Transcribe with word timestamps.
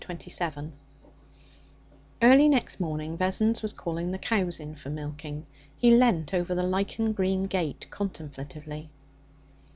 Chapter 0.01 0.15
27 0.15 0.73
Early 2.23 2.49
next 2.49 2.79
morning 2.79 3.15
Vessons 3.15 3.61
was 3.61 3.71
calling 3.71 4.09
the 4.09 4.17
cows 4.17 4.59
in 4.59 4.73
for 4.73 4.89
milking. 4.89 5.45
He 5.77 5.95
leant 5.95 6.33
over 6.33 6.55
the 6.55 6.63
lichen 6.63 7.13
green 7.13 7.43
gate 7.43 7.85
contemplatively. 7.91 8.89